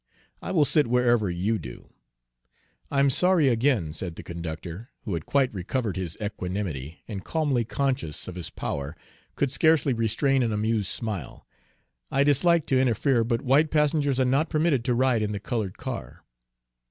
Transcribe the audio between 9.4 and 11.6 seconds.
scarcely restrain an amused smile;